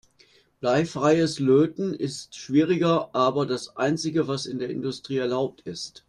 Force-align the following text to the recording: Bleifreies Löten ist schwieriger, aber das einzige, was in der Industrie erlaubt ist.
Bleifreies 0.61 1.37
Löten 1.37 1.93
ist 1.93 2.35
schwieriger, 2.35 3.13
aber 3.13 3.45
das 3.45 3.77
einzige, 3.77 4.27
was 4.27 4.47
in 4.47 4.57
der 4.57 4.71
Industrie 4.71 5.17
erlaubt 5.17 5.61
ist. 5.61 5.99